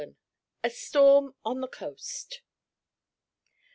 A 0.63 0.71
STORM 0.71 1.35
ON 1.45 1.61
THE 1.61 1.67
COAST. 1.67 2.41